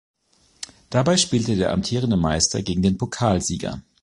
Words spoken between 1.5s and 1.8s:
der